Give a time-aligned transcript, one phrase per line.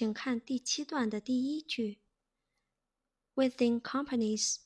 [0.00, 1.98] 请看第七段的第一句。
[3.34, 4.58] Within companies,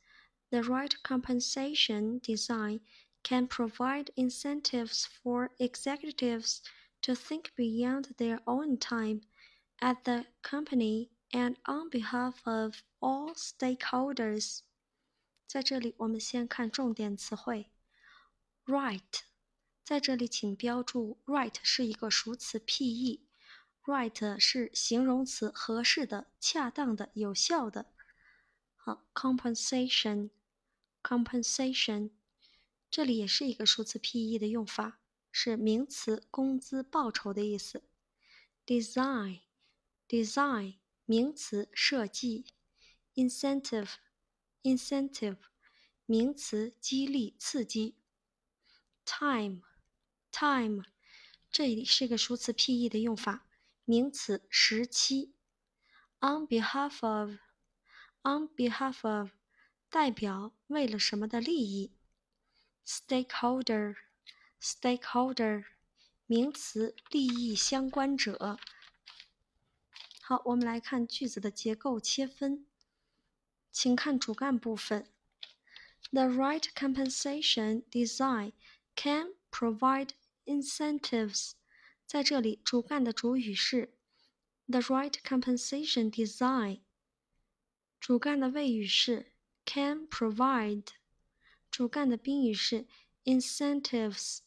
[0.51, 2.81] the right compensation design
[3.23, 6.61] can provide incentives for executives
[7.03, 9.23] to think beyond their own time
[9.79, 14.61] at the company and on behalf of all stakeholders。
[15.47, 17.71] 在这里，我们先看重点词汇，
[18.67, 19.23] right。
[19.83, 22.61] 在这里，请标注 right 是一个属词
[23.86, 27.86] Right 是形容词，合适的、恰当的、有效的。
[28.76, 32.10] 好，compensation，compensation，
[32.90, 35.00] 这里也是一个数词 pe 的用法，
[35.32, 37.84] 是名词，工资、报酬的意思。
[38.66, 42.48] design，design，名词，设计。
[43.14, 45.38] incentive，incentive，
[46.08, 48.00] 名词，激励、刺激。
[49.06, 49.62] time。
[50.32, 50.82] Time，
[51.52, 53.46] 这里是个数词 pe 的用法，
[53.85, 55.35] 名词时期。
[56.21, 59.31] On behalf of，on behalf of，
[59.89, 61.93] 代表为了什么的利益。
[62.87, 65.65] Stakeholder，stakeholder，
[66.27, 68.59] 名词利益相关者。
[70.23, 72.67] 好，我们来看句子的结构切分，
[73.73, 75.07] 请看主干部分。
[76.13, 78.53] The right compensation design
[78.97, 80.11] can provide
[80.45, 81.53] incentives，
[82.06, 83.96] 在这里主干的主语是
[84.68, 86.82] the right compensation design，
[88.00, 89.34] 主干的谓语是
[89.66, 90.86] can provide，
[91.72, 92.86] 主干的宾语是
[93.24, 94.40] incentives。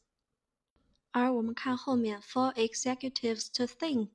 [1.11, 4.11] 而我们看后面 for executives to think，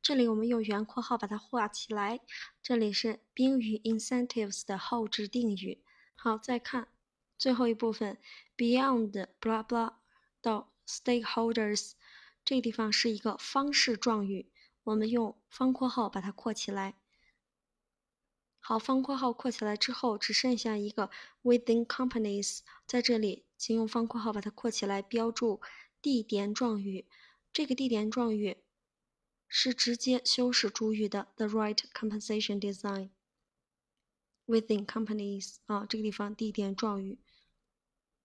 [0.00, 2.20] 这里我们用圆括号把它画起来，
[2.62, 5.82] 这里是宾语 incentives 的后置定语。
[6.14, 6.88] 好，再看
[7.36, 8.18] 最后一部分
[8.56, 9.94] beyond blah blah
[10.40, 11.92] 到 Stakeholders，
[12.44, 14.50] 这个地方是一个方式状语，
[14.84, 16.96] 我们用方括号把它括起来。
[18.58, 21.10] 好，方括号括起来之后，只剩下一个
[21.42, 25.60] within companies，在这里，请用方括号把它括起来，标注
[26.02, 27.06] 地点状语。
[27.52, 28.58] 这个地点状语
[29.48, 33.10] 是直接修饰主语的，the right compensation design
[34.46, 37.18] within companies 啊，这个地方地点状语。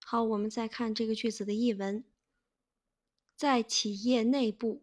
[0.03, 2.03] 好，我们再看这个句子的译文。
[3.35, 4.81] 在企业内部，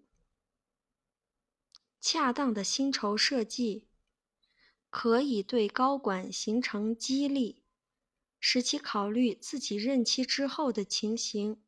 [1.99, 3.89] 恰当的薪酬设计
[4.91, 7.63] 可以对高管形成激励，
[8.39, 11.63] 使其考虑自己任期之后的情形，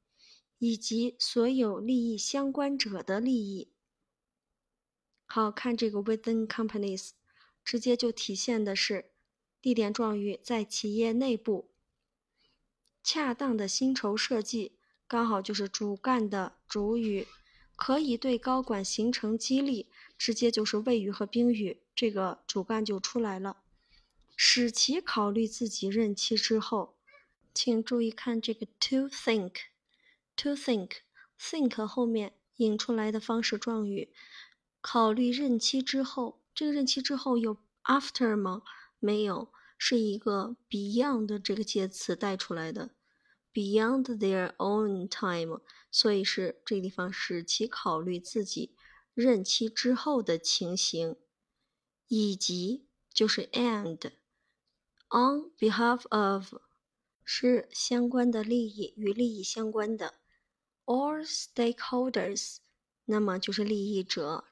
[0.59, 3.73] 以及所有利益相关者的利益。
[5.25, 7.13] 好看这个 within companies，
[7.65, 9.11] 直接就体现的是
[9.63, 11.71] 地点状语在企业内部，
[13.03, 14.77] 恰当的薪酬设计。
[15.07, 17.27] 刚好就是主干的主语，
[17.77, 23.59] 可以对高管形成激励，直接就是谓语和宾语，这个主干就出来了，
[24.35, 26.97] 使其考虑自己任期之后，
[27.53, 34.13] 请注意看这个 to think，to think，think 后面引出来的方式状语，
[34.81, 38.63] 考虑任期之后，这个任期之后有 after 吗？
[38.99, 42.91] 没有，是一个 beyond 这个介词带出来的。
[43.55, 48.75] Beyond their own time，所以是这个地方使其考虑自己
[49.15, 51.15] 任期之后的情形，
[52.09, 54.11] 以及就是 and
[55.09, 56.55] on behalf of
[57.25, 60.15] 是相关的利益与利益相关的
[60.85, 62.57] all stakeholders，
[63.05, 64.47] 那么就是利益者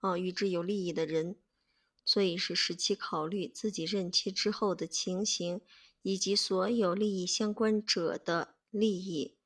[0.00, 1.36] 啊，与之有利益的人，
[2.04, 5.60] 所以是使其考虑自己任期之后的情形。
[6.02, 9.36] 以及所有利益相关者的利益，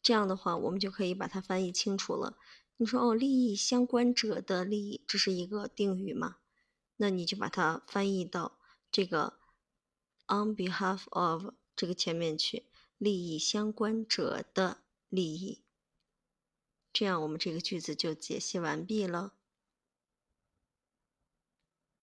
[0.00, 2.38] 这样的话，我们就可以把它翻译清楚了。
[2.76, 6.36] 你说哦，利益相关者的利益，这是一个定语嘛？
[6.96, 8.58] 那你就把它翻译到
[8.90, 9.38] 这个
[10.26, 12.66] on behalf of 这个前面去，
[12.98, 15.62] 利益相关者的利益。
[16.92, 19.34] 这样，我们这个句子就解析完毕了。